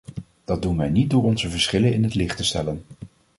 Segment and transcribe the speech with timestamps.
[0.45, 2.83] Dat doen wij niet door onze verschillen in het licht te stellen.